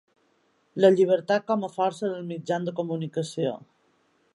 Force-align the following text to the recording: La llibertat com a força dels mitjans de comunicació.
La 0.85 0.89
llibertat 0.95 1.45
com 1.51 1.67
a 1.67 1.71
força 1.75 2.13
dels 2.15 2.27
mitjans 2.33 2.71
de 2.71 2.77
comunicació. 2.83 3.59